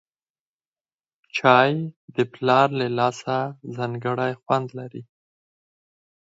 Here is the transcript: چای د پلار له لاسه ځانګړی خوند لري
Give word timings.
چای 1.37 1.71
د 2.15 2.17
پلار 2.33 2.67
له 2.79 2.87
لاسه 2.97 3.37
ځانګړی 3.75 4.31
خوند 4.41 4.67
لري 4.79 5.03